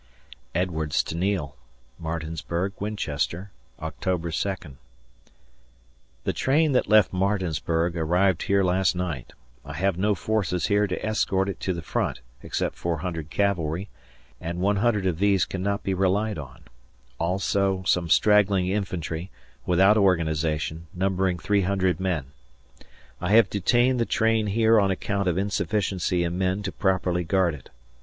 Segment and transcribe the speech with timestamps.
[0.55, 1.55] [Edwards to Neil]
[1.99, 4.01] Martinsburg Winchester, Oct.
[4.01, 4.77] 2d.
[6.23, 9.33] The train that left Martinsburg arrived here last night.
[9.63, 13.89] I have no forces here to escort it to the front, except 400 cavalry
[14.39, 16.63] (and 100 of these cannot be relied on);
[17.19, 19.29] also, some straggling infantry,
[19.67, 22.31] without organization, numbering 300 men.
[23.21, 27.53] I have detained the train here on account of insufficiency in men to properly guard
[27.53, 27.69] it.